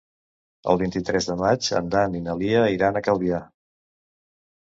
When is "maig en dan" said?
1.41-2.17